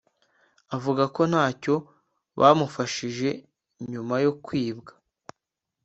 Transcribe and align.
Avuga 0.75 1.03
ko 1.15 1.21
ntacyo 1.31 1.75
bamufashije 2.39 3.29
nyuma 3.91 4.15
yo 4.25 4.31
kwibwa 4.45 4.93